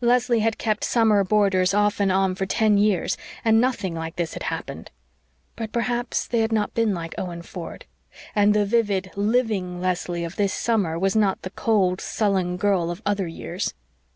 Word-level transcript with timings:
Leslie 0.00 0.38
had 0.38 0.56
kept 0.56 0.84
summer 0.84 1.24
boarders 1.24 1.74
off 1.74 1.98
and 1.98 2.12
on 2.12 2.36
for 2.36 2.46
ten 2.46 2.78
years, 2.78 3.16
and 3.44 3.60
nothing 3.60 3.92
like 3.92 4.14
this 4.14 4.34
had 4.34 4.44
happened. 4.44 4.88
But 5.56 5.72
perhaps 5.72 6.28
they 6.28 6.38
had 6.42 6.52
not 6.52 6.74
been 6.74 6.94
like 6.94 7.16
Owen 7.18 7.42
Ford; 7.42 7.84
and 8.36 8.54
the 8.54 8.64
vivid, 8.66 9.10
LIVING 9.16 9.80
Leslie 9.80 10.22
of 10.22 10.36
this 10.36 10.54
summer 10.54 10.96
was 10.96 11.16
not 11.16 11.42
the 11.42 11.50
cold, 11.50 12.00
sullen 12.00 12.56
girl 12.56 12.88
of 12.88 13.02
other 13.04 13.26
years. 13.26 13.74